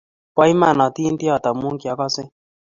bo 0.35 0.43
iman 0.53 0.77
atindiot 0.85 1.43
amu 1.49 1.69
kiaakasei 1.81 2.29